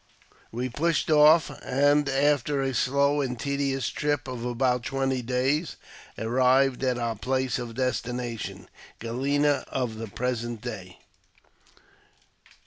"We 0.51 0.67
pushed 0.67 1.11
off, 1.11 1.51
and 1.61 2.09
after 2.09 2.59
a 2.59 2.73
slow 2.73 3.21
and 3.21 3.39
tedious 3.39 3.87
trip 3.89 4.27
of 4.27 4.43
about 4.43 4.81
twenty 4.81 5.21
days, 5.21 5.75
arrived 6.17 6.83
at 6.83 6.97
our 6.97 7.15
place 7.15 7.59
of 7.59 7.75
destination 7.75 8.67
(Galena 8.97 9.63
of 9.67 9.97
the 9.99 10.07
present 10.07 10.59
day). 10.63 10.97